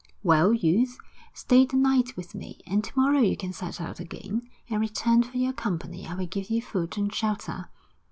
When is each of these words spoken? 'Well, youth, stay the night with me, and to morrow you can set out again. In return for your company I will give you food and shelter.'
'Well, 0.23 0.51
youth, 0.51 0.97
stay 1.35 1.63
the 1.67 1.75
night 1.77 2.17
with 2.17 2.33
me, 2.33 2.59
and 2.65 2.83
to 2.83 2.91
morrow 2.99 3.19
you 3.21 3.37
can 3.37 3.53
set 3.53 3.79
out 3.79 3.99
again. 3.99 4.49
In 4.67 4.79
return 4.81 5.21
for 5.21 5.37
your 5.37 5.53
company 5.53 6.07
I 6.07 6.15
will 6.15 6.25
give 6.25 6.49
you 6.49 6.59
food 6.59 6.97
and 6.97 7.13
shelter.' 7.13 7.69